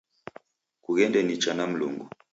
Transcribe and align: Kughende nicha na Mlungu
Kughende 0.81 1.23
nicha 1.23 1.53
na 1.53 1.67
Mlungu 1.67 2.09